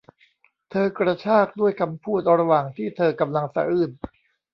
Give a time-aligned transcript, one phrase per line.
[0.71, 3.91] เธอกระชากด้วยคำพูดระหว่างที่เธอกำลังสะอื้น